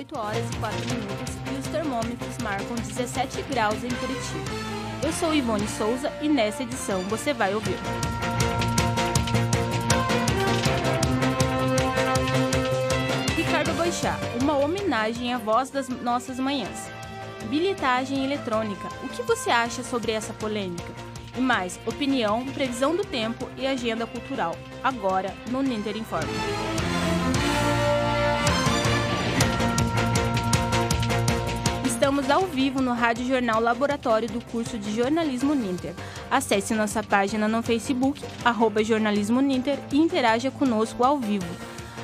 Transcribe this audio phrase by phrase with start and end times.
[0.00, 4.50] 18 horas e 4 minutos e os termômetros marcam 17 graus em Curitiba.
[5.04, 7.76] Eu sou Ivone Souza e nessa edição você vai ouvir.
[13.36, 16.88] Ricardo Boixá, uma homenagem à voz das nossas manhãs.
[17.50, 20.94] Bilhetagem eletrônica, o que você acha sobre essa polêmica?
[21.36, 24.56] E mais, opinião, previsão do tempo e agenda cultural.
[24.82, 26.89] Agora no Ninter Informa.
[32.30, 35.94] Ao vivo no Rádio Jornal Laboratório do curso de Jornalismo Ninter.
[36.30, 41.46] Acesse nossa página no Facebook, arroba Jornalismo Ninter e interaja conosco ao vivo.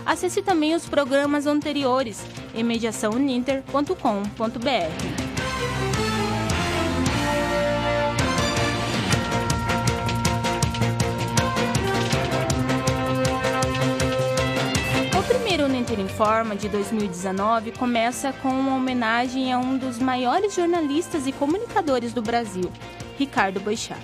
[0.05, 5.26] Acesse também os programas anteriores em mediaçãoninter.com.br.
[16.17, 22.15] Inter Informa de 2019 começa com uma homenagem a um dos maiores jornalistas e comunicadores
[22.15, 22.73] do Brasil,
[23.19, 23.99] Ricardo Boixá.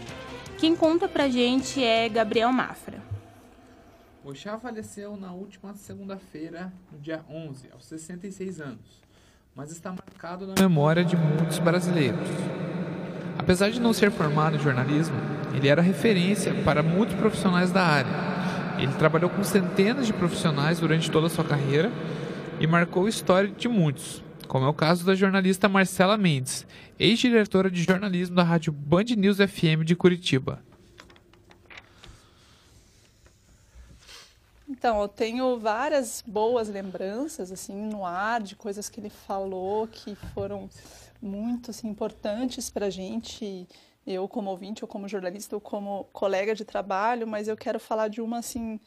[0.58, 3.00] Quem conta pra gente é Gabriel Mafra.
[4.22, 9.00] Boixá faleceu na última segunda-feira, no dia 11, aos 66 anos,
[9.56, 12.28] mas está marcado na memória de muitos brasileiros.
[13.38, 15.16] Apesar de não ser formado em jornalismo,
[15.54, 18.31] ele era referência para muitos profissionais da área
[18.78, 21.90] ele trabalhou com centenas de profissionais durante toda a sua carreira
[22.60, 26.66] e marcou a história de muitos, como é o caso da jornalista Marcela Mendes,
[26.98, 30.62] ex-diretora de jornalismo da rádio Band News FM de Curitiba.
[34.68, 40.14] Então, eu tenho várias boas lembranças assim no ar de coisas que ele falou que
[40.34, 40.68] foram
[41.20, 43.68] muito assim, importantes para a gente
[44.06, 48.08] eu como ouvinte, ou como jornalista, ou como colega de trabalho, mas eu quero falar
[48.08, 48.80] de uma assim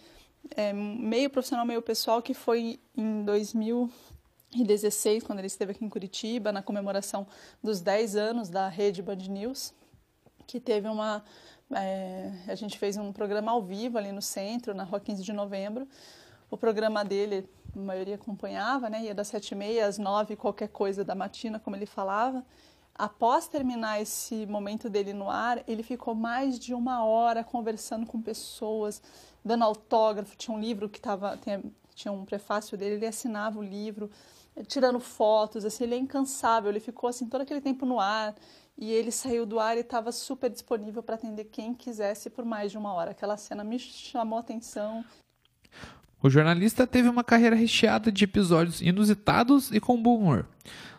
[0.56, 6.52] é, meio profissional, meio pessoal, que foi em 2016, quando ele esteve aqui em Curitiba,
[6.52, 7.26] na comemoração
[7.64, 9.74] dos 10 anos da rede Band News,
[10.46, 11.24] que teve uma
[11.72, 15.34] é, a gente fez um programa ao vivo ali no centro, na rua 15 de
[15.34, 15.88] novembro.
[16.50, 19.04] O programa dele, a maioria acompanhava, né?
[19.04, 22.46] Ia das sete e meia às nove, qualquer coisa da matina, como ele falava
[22.98, 28.22] após terminar esse momento dele no ar, ele ficou mais de uma hora conversando com
[28.22, 29.02] pessoas,
[29.44, 30.36] dando autógrafo.
[30.38, 31.62] Tinha um livro que tava, tinha,
[31.94, 34.10] tinha um prefácio dele, ele assinava o livro,
[34.68, 35.66] tirando fotos.
[35.66, 36.70] Assim, ele é incansável.
[36.70, 38.34] Ele ficou assim todo aquele tempo no ar
[38.78, 42.72] e ele saiu do ar e estava super disponível para atender quem quisesse por mais
[42.72, 43.12] de uma hora.
[43.12, 45.04] Aquela cena me chamou a atenção.
[46.22, 50.48] O jornalista teve uma carreira recheada de episódios inusitados e com bom humor.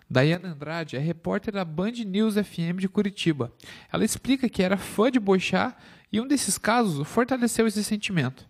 [0.08, 3.52] Daiane Andrade é repórter da Band News FM de Curitiba.
[3.92, 5.76] Ela explica que era fã de Boixá
[6.12, 8.48] e um desses casos fortaleceu esse sentimento.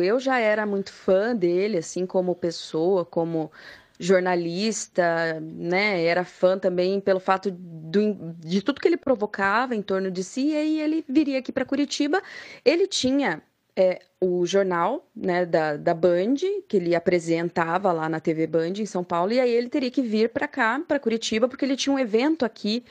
[0.00, 3.52] Eu já era muito fã dele, assim como pessoa, como
[3.98, 6.04] jornalista, né?
[6.04, 10.48] Era fã também pelo fato do, de tudo que ele provocava em torno de si.
[10.48, 12.22] E aí ele viria aqui para Curitiba.
[12.64, 13.42] Ele tinha
[13.78, 16.34] é, o jornal né, da, da Band,
[16.66, 20.02] que ele apresentava lá na TV Band em São Paulo, e aí ele teria que
[20.02, 22.84] vir para cá, para Curitiba, porque ele tinha um evento aqui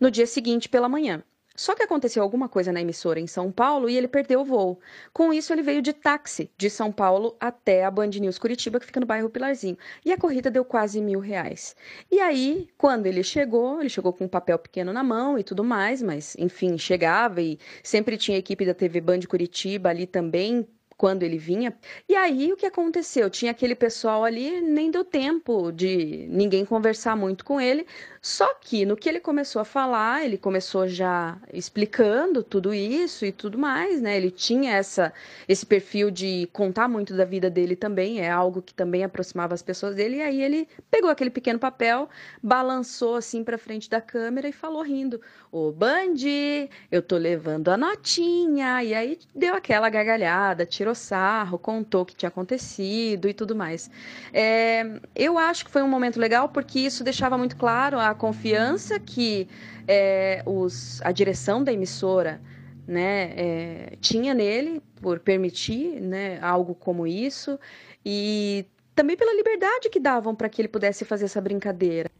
[0.00, 1.22] no dia seguinte pela manhã.
[1.54, 4.80] Só que aconteceu alguma coisa na emissora em São Paulo e ele perdeu o voo.
[5.12, 8.86] Com isso, ele veio de táxi de São Paulo até a Band News Curitiba, que
[8.86, 9.76] fica no bairro Pilarzinho.
[10.04, 11.76] E a corrida deu quase mil reais.
[12.10, 15.62] E aí, quando ele chegou, ele chegou com um papel pequeno na mão e tudo
[15.62, 20.66] mais, mas enfim, chegava e sempre tinha a equipe da TV Band Curitiba ali também
[21.02, 21.76] quando ele vinha.
[22.08, 23.28] E aí o que aconteceu?
[23.28, 27.84] Tinha aquele pessoal ali, nem deu tempo de ninguém conversar muito com ele.
[28.24, 33.32] Só que no que ele começou a falar, ele começou já explicando tudo isso e
[33.32, 34.16] tudo mais, né?
[34.16, 35.12] Ele tinha essa
[35.48, 39.62] esse perfil de contar muito da vida dele também, é algo que também aproximava as
[39.62, 40.18] pessoas dele.
[40.18, 42.08] E aí ele pegou aquele pequeno papel,
[42.40, 47.76] balançou assim para frente da câmera e falou rindo: "Ô Bandi, eu tô levando a
[47.76, 48.84] notinha".
[48.84, 53.90] E aí deu aquela gargalhada, tirou sarro, contou o que tinha acontecido e tudo mais.
[54.32, 58.98] É, eu acho que foi um momento legal porque isso deixava muito claro a confiança
[58.98, 59.48] que
[59.86, 62.40] é, os, a direção da emissora
[62.86, 67.58] né, é, tinha nele por permitir né, algo como isso
[68.04, 72.10] e também pela liberdade que davam para que ele pudesse fazer essa brincadeira.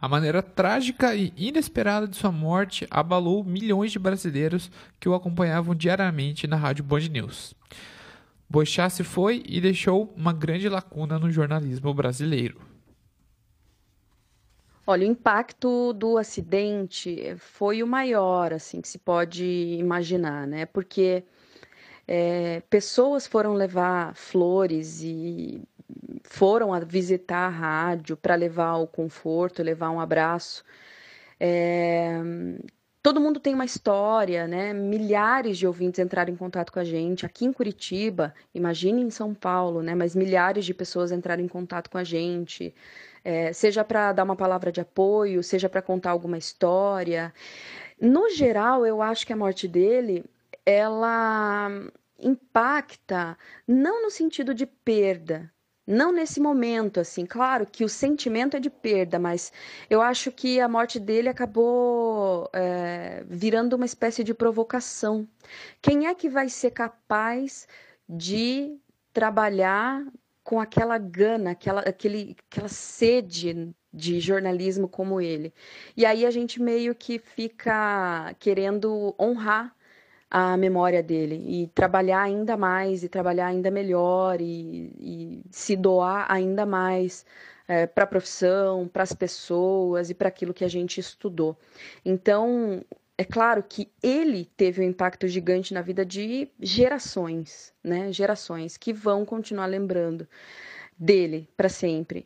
[0.00, 5.74] A maneira trágica e inesperada de sua morte abalou milhões de brasileiros que o acompanhavam
[5.74, 7.54] diariamente na Rádio Band News.
[8.48, 12.60] Boixá se foi e deixou uma grande lacuna no jornalismo brasileiro.
[14.86, 19.44] Olha, o impacto do acidente foi o maior, assim, que se pode
[19.78, 20.66] imaginar, né?
[20.66, 21.22] Porque
[22.08, 25.62] é, pessoas foram levar flores e
[26.24, 30.64] foram a visitar a rádio para levar o conforto, levar um abraço.
[31.38, 32.20] É,
[33.02, 34.72] todo mundo tem uma história, né?
[34.72, 39.34] Milhares de ouvintes entraram em contato com a gente aqui em Curitiba, imagine em São
[39.34, 39.94] Paulo, né?
[39.94, 42.74] Mas milhares de pessoas entraram em contato com a gente,
[43.24, 47.32] é, seja para dar uma palavra de apoio, seja para contar alguma história.
[48.00, 50.24] No geral, eu acho que a morte dele,
[50.64, 51.70] ela
[52.18, 53.36] impacta
[53.66, 55.50] não no sentido de perda,
[55.90, 59.52] não nesse momento, assim, claro que o sentimento é de perda, mas
[59.88, 65.28] eu acho que a morte dele acabou é, virando uma espécie de provocação.
[65.82, 67.66] Quem é que vai ser capaz
[68.08, 68.78] de
[69.12, 70.04] trabalhar
[70.44, 75.52] com aquela gana, aquela, aquele, aquela sede de jornalismo como ele?
[75.96, 79.74] E aí a gente meio que fica querendo honrar
[80.30, 86.26] a memória dele e trabalhar ainda mais e trabalhar ainda melhor e, e se doar
[86.30, 87.26] ainda mais
[87.66, 91.58] é, para a profissão, para as pessoas e para aquilo que a gente estudou.
[92.04, 92.84] Então,
[93.18, 98.12] é claro que ele teve um impacto gigante na vida de gerações, né?
[98.12, 100.28] Gerações que vão continuar lembrando
[100.96, 102.24] dele para sempre.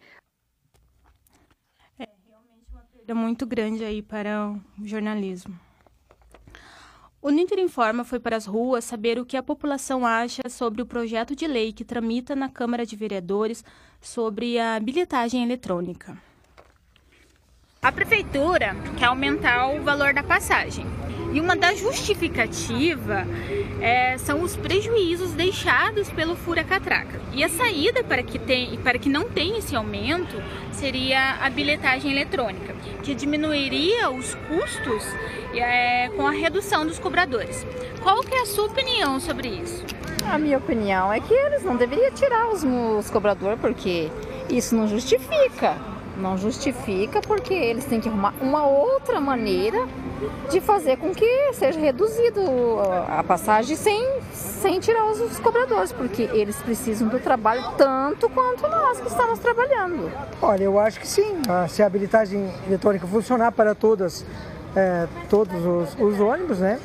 [1.98, 5.58] É realmente uma perda muito grande aí para o jornalismo.
[7.24, 10.86] O Ninter Informa foi para as ruas saber o que a população acha sobre o
[10.86, 13.64] projeto de lei que tramita na Câmara de Vereadores
[13.98, 16.18] sobre a bilhetagem eletrônica.
[17.80, 20.84] A prefeitura quer aumentar o valor da passagem.
[21.34, 23.26] E uma das justificativas
[23.80, 27.20] é, são os prejuízos deixados pelo fura-catraca.
[27.32, 30.40] E a saída para que, tem, para que não tenha esse aumento
[30.70, 32.72] seria a bilhetagem eletrônica,
[33.02, 35.02] que diminuiria os custos
[35.52, 37.66] é, com a redução dos cobradores.
[38.00, 39.84] Qual que é a sua opinião sobre isso?
[40.30, 44.08] A minha opinião é que eles não deveriam tirar os, os cobradores, porque
[44.48, 45.93] isso não justifica.
[46.16, 49.86] Não justifica porque eles têm que arrumar uma outra maneira
[50.50, 52.40] de fazer com que seja reduzido
[53.08, 59.00] a passagem sem, sem tirar os, cobradores, porque eles precisam do trabalho tanto quanto nós
[59.00, 60.10] que estamos trabalhando.
[60.40, 61.42] Olha, eu acho que sim.
[61.48, 64.24] Ah, se a habilitagem eletrônica funcionar para todas,
[64.76, 66.78] é, todos os, os, ônibus, né,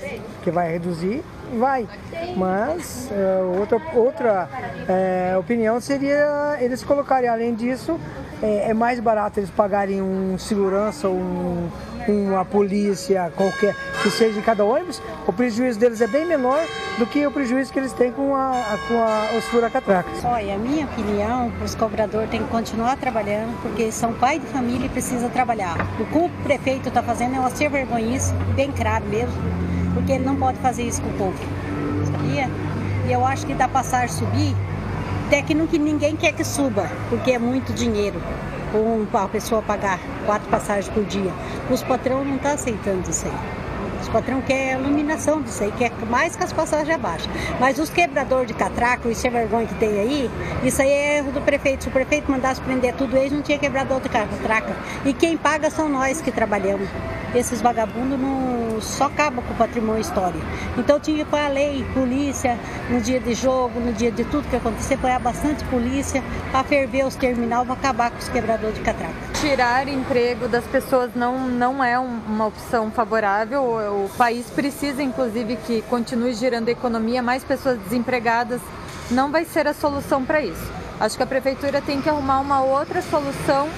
[0.44, 1.24] que vai reduzir,
[1.58, 1.88] vai.
[2.36, 4.50] Mas é, outra, outra
[4.88, 8.00] é, opinião seria eles colocarem, além disso,
[8.42, 11.70] é, é mais barato eles pagarem um segurança, um
[12.10, 16.60] com a polícia, qualquer que seja em cada ônibus, o prejuízo deles é bem menor
[16.98, 20.26] do que o prejuízo que eles têm com, a, com a, os furacatracas.
[20.26, 24.88] Olha, a minha opinião, os cobradores têm que continuar trabalhando, porque são pai de família
[24.88, 25.78] e precisa trabalhar.
[26.00, 29.36] O que o prefeito está fazendo é uma ser vergonhice, bem claro mesmo,
[29.94, 31.38] porque ele não pode fazer isso com o povo,
[32.12, 32.50] sabia?
[33.08, 34.56] E eu acho que da passagem subir,
[35.30, 38.20] até que ninguém quer que suba, porque é muito dinheiro
[38.74, 41.32] ou a pessoa pagar quatro passagens por dia.
[41.70, 43.69] Os patrões não estão tá aceitando isso aí.
[44.02, 47.30] Os patrão quer iluminação disso aí, quer mais que as passagens abaixo.
[47.60, 50.32] Mas os quebradores de catraco, isso é vergonha que tem aí,
[50.64, 51.84] isso aí é erro do prefeito.
[51.84, 54.76] Se o prefeito mandasse prender tudo eles, não tinha quebrador de catraca.
[55.06, 56.88] E quem paga são nós que trabalhamos.
[57.36, 60.46] Esses vagabundos não só acabam com o patrimônio histórico.
[60.78, 62.58] Então tinha pôr a lei, polícia,
[62.90, 67.06] no dia de jogo, no dia de tudo que acontecer, pôr bastante polícia para ferver
[67.06, 69.29] os terminais, para acabar com os quebradores de catraca.
[69.42, 73.64] Tirar emprego das pessoas não, não é uma opção favorável.
[73.64, 78.60] O país precisa, inclusive, que continue girando a economia, mais pessoas desempregadas
[79.10, 80.72] não vai ser a solução para isso.
[81.00, 83.70] Acho que a prefeitura tem que arrumar uma outra solução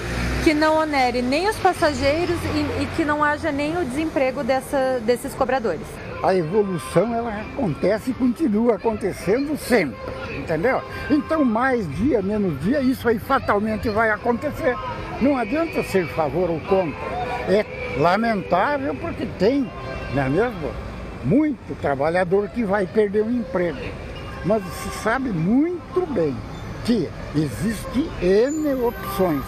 [0.42, 5.00] que não onere nem os passageiros e, e que não haja nem o desemprego dessa,
[5.04, 5.86] desses cobradores.
[6.22, 9.98] A evolução ela acontece e continua acontecendo sempre,
[10.38, 10.80] entendeu?
[11.10, 14.76] Então mais dia, menos dia, isso aí fatalmente vai acontecer.
[15.20, 17.00] Não adianta ser favor ou contra.
[17.48, 17.66] É
[17.98, 19.68] lamentável porque tem,
[20.14, 20.70] não é mesmo?
[21.24, 23.78] Muito trabalhador que vai perder o emprego.
[24.44, 26.36] Mas se sabe muito bem
[26.84, 29.42] que existe N opções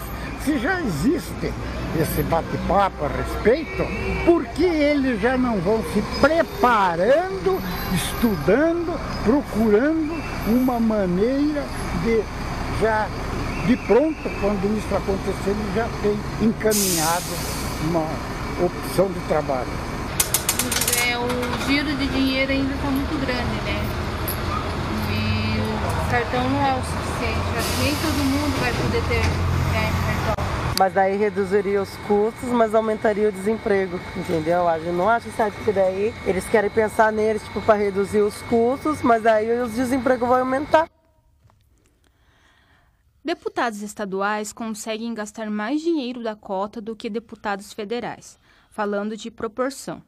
[0.45, 1.51] se já existe
[1.99, 3.83] esse bate-papo a respeito,
[4.25, 7.59] por que eles já não vão se preparando,
[7.93, 10.13] estudando, procurando
[10.47, 11.65] uma maneira
[12.03, 12.21] de
[12.79, 13.07] já
[13.65, 17.25] de pronto, quando isso acontecer, eles já tem encaminhado
[17.89, 18.07] uma
[18.63, 19.67] opção de trabalho.
[21.07, 21.27] É, o
[21.67, 23.81] giro de dinheiro ainda está muito grande, né?
[25.09, 27.81] E o cartão não é o suficiente.
[27.81, 29.64] Nem todo mundo vai poder ter.
[30.77, 34.67] Mas daí reduziria os custos, mas aumentaria o desemprego, entendeu?
[34.67, 38.41] A gente não acha certo que daí eles querem pensar neles tipo, para reduzir os
[38.43, 40.89] custos, mas daí os desempregos vão aumentar.
[43.23, 48.37] Deputados estaduais conseguem gastar mais dinheiro da cota do que deputados federais,
[48.69, 50.03] falando de proporção.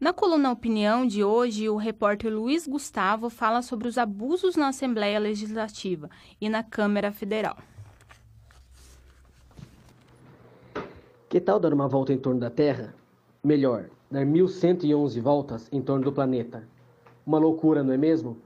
[0.00, 5.20] Na coluna Opinião de hoje, o repórter Luiz Gustavo fala sobre os abusos na Assembleia
[5.20, 7.56] Legislativa e na Câmara Federal.
[11.32, 12.94] Que tal dar uma volta em torno da Terra?
[13.42, 16.62] Melhor, dar 1111 voltas em torno do planeta.
[17.24, 18.36] Uma loucura, não é mesmo?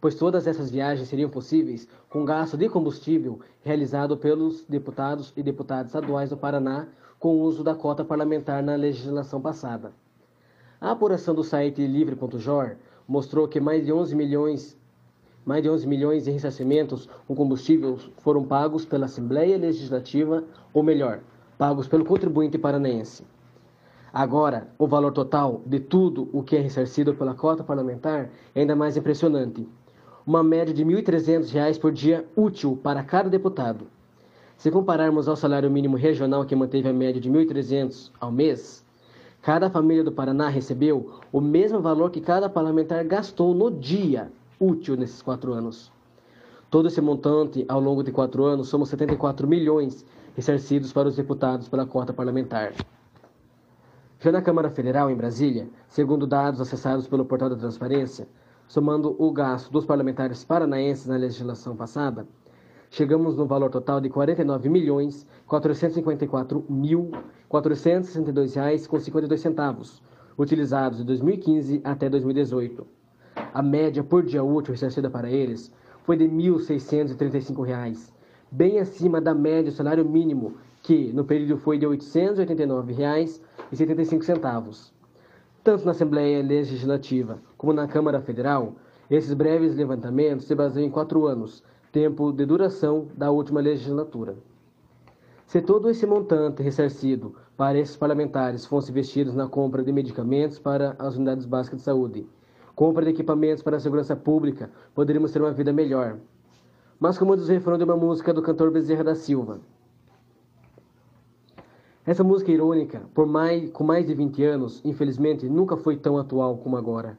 [0.00, 5.88] Pois todas essas viagens seriam possíveis com gasto de combustível realizado pelos deputados e deputadas
[5.88, 9.92] estaduais do Paraná com o uso da cota parlamentar na legislação passada.
[10.80, 14.78] A apuração do site livre.jor mostrou que mais de 11 milhões
[15.44, 20.42] mais de 11 milhões de ressarcimentos com combustível foram pagos pela Assembleia Legislativa,
[20.72, 21.20] ou melhor,
[21.60, 23.22] pagos pelo contribuinte paranaense.
[24.10, 28.74] Agora, o valor total de tudo o que é ressarcido pela cota parlamentar é ainda
[28.74, 29.68] mais impressionante.
[30.26, 33.86] Uma média de R$ 1.300 por dia útil para cada deputado.
[34.56, 38.82] Se compararmos ao salário mínimo regional que manteve a média de R$ 1.300 ao mês,
[39.42, 44.96] Cada família do Paraná recebeu o mesmo valor que cada parlamentar gastou no dia útil
[44.96, 45.90] nesses quatro anos.
[46.70, 51.68] Todo esse montante, ao longo de quatro anos, somos 74 milhões ressarcidos para os deputados
[51.68, 52.72] pela cota parlamentar.
[54.20, 58.28] Já na Câmara Federal, em Brasília, segundo dados acessados pelo Portal da Transparência,
[58.68, 62.24] somando o gasto dos parlamentares paranaenses na legislação passada,
[62.88, 67.10] chegamos no valor total de R$ 49 milhões 454 mil
[67.48, 70.00] 462 reais com 52 centavos,
[70.38, 72.86] utilizados de 2015 até 2018.
[73.52, 75.72] A média por dia útil ressarcida para eles
[76.10, 78.12] foi de 1.635 reais,
[78.50, 84.90] bem acima da média do salário mínimo, que no período foi de R$ 889,75.
[85.62, 88.74] Tanto na Assembleia Legislativa como na Câmara Federal,
[89.08, 91.62] esses breves levantamentos se baseiam em quatro anos,
[91.92, 94.34] tempo de duração da última legislatura.
[95.46, 100.96] Se todo esse montante ressarcido para esses parlamentares fosse investido na compra de medicamentos para
[100.98, 102.26] as unidades básicas de saúde,
[102.80, 106.16] compra de equipamentos para a segurança pública, poderíamos ter uma vida melhor.
[106.98, 109.60] Mas como diz o refrão de uma música do cantor Bezerra da Silva.
[112.06, 116.56] Essa música irônica, por mais, com mais de 20 anos, infelizmente nunca foi tão atual
[116.56, 117.18] como agora.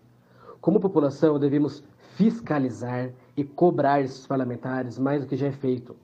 [0.60, 1.84] Como população, devemos
[2.16, 5.96] fiscalizar e cobrar esses parlamentares mais do que já é feito.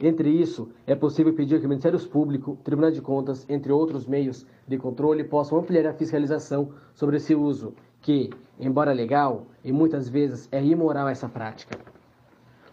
[0.00, 4.76] Entre isso, é possível pedir que Ministérios Públicos, Tribunal de Contas, entre outros meios de
[4.76, 7.72] controle, possam ampliar a fiscalização sobre esse uso,
[8.02, 11.78] que, embora legal, e muitas vezes é imoral essa prática.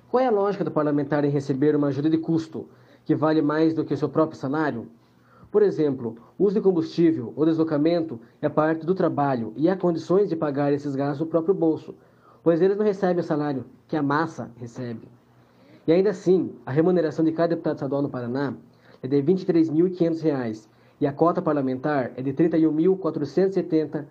[0.10, 2.68] Qual é a lógica do parlamentar em receber uma ajuda de custo,
[3.04, 4.88] que vale mais do que o seu próprio salário?
[5.52, 10.36] Por exemplo, uso de combustível ou deslocamento é parte do trabalho e há condições de
[10.36, 11.96] pagar esses gastos do próprio bolso,
[12.44, 15.08] pois eles não recebem o salário que a massa recebe.
[15.86, 18.54] E ainda assim, a remuneração de cada deputado estadual no Paraná
[19.02, 20.68] é de R$ 23.500
[21.02, 24.06] e a cota parlamentar é de R$ 31.470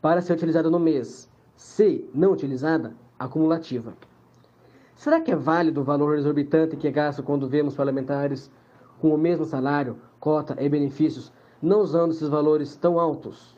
[0.00, 1.30] para ser utilizada no mês.
[1.56, 3.94] Se não utilizada, acumulativa.
[4.94, 8.50] Será que é válido o valor exorbitante que é gasto quando vemos parlamentares
[9.00, 13.56] com o mesmo salário, cota e benefícios não usando esses valores tão altos?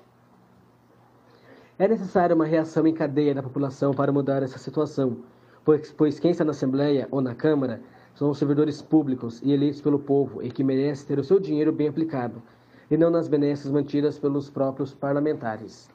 [1.78, 5.18] É necessária uma reação em cadeia da população para mudar essa situação,
[5.64, 7.80] pois, pois quem está na Assembleia ou na Câmara
[8.16, 11.73] são os servidores públicos e eleitos pelo povo e que merecem ter o seu dinheiro
[11.73, 12.42] bem aplicado,
[12.90, 15.88] e não nas benesses mantidas pelos próprios parlamentares.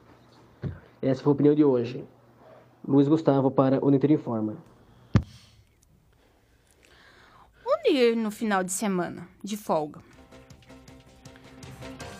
[1.00, 2.04] Essa foi a opinião de hoje.
[2.86, 4.56] Luiz Gustavo para o Uniter Informa.
[7.66, 10.00] Onde no final de semana, de folga?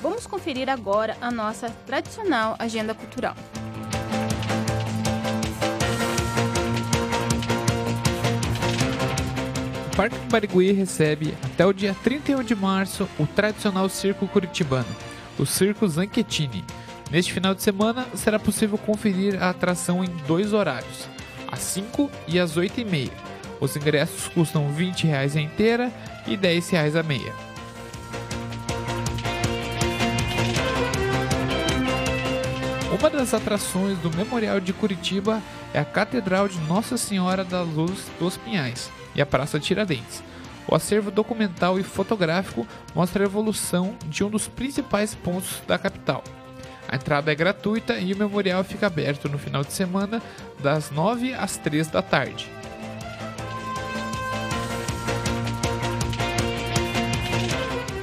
[0.00, 3.34] Vamos conferir agora a nossa tradicional agenda cultural.
[9.92, 14.88] O Parque do Barigui recebe até o dia 31 de março o tradicional circo curitibano,
[15.38, 16.64] o Circo Zanchettini.
[17.14, 21.08] Neste final de semana será possível conferir a atração em dois horários,
[21.46, 23.12] às 5 e às 8 e meia.
[23.60, 25.92] Os ingressos custam 20 reais a inteira
[26.26, 27.32] e 10 reais a meia.
[32.98, 35.40] Uma das atrações do Memorial de Curitiba
[35.72, 40.20] é a Catedral de Nossa Senhora da Luz dos Pinhais e a Praça Tiradentes.
[40.66, 46.24] O acervo documental e fotográfico mostra a evolução de um dos principais pontos da capital.
[46.94, 50.22] A entrada é gratuita e o memorial fica aberto no final de semana,
[50.60, 52.48] das 9 às 3 da tarde.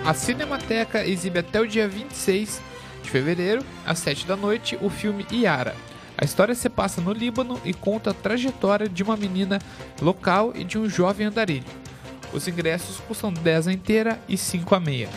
[0.05, 2.59] A Cinemateca exibe até o dia 26
[3.01, 5.73] de fevereiro, às 7 da noite, o filme Iara.
[6.17, 9.57] A história se passa no Líbano e conta a trajetória de uma menina
[10.01, 11.63] local e de um jovem andarilho.
[12.33, 15.07] Os ingressos custam 10 a inteira e 5 a meia.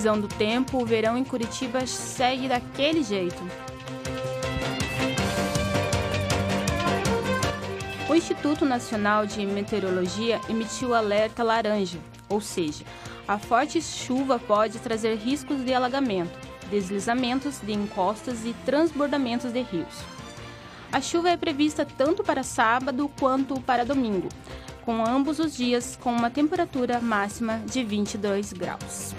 [0.00, 3.36] Previsão do tempo, o verão em Curitiba segue daquele jeito.
[8.08, 11.98] O Instituto Nacional de Meteorologia emitiu alerta laranja,
[12.30, 12.82] ou seja,
[13.28, 16.32] a forte chuva pode trazer riscos de alagamento,
[16.70, 19.94] deslizamentos de encostas e transbordamentos de rios.
[20.90, 24.28] A chuva é prevista tanto para sábado quanto para domingo,
[24.82, 29.14] com ambos os dias com uma temperatura máxima de 22 graus.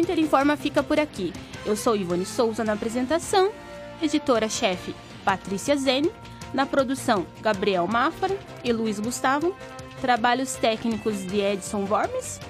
[0.00, 1.30] O Uninter Informa fica por aqui.
[1.66, 3.52] Eu sou Ivone Souza na apresentação,
[4.00, 4.94] editora-chefe
[5.26, 6.10] Patrícia Zene,
[6.54, 9.54] na produção Gabriel Mafra e Luiz Gustavo,
[10.00, 12.40] trabalhos técnicos de Edson Vormes,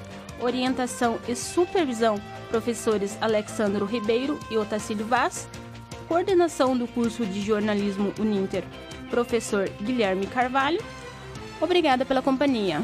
[0.41, 5.49] orientação e supervisão professores Alexandro Ribeiro e Otacílio Vaz,
[6.07, 8.63] coordenação do curso de jornalismo Uninter,
[9.11, 10.81] professor Guilherme Carvalho.
[11.61, 12.81] Obrigada pela companhia.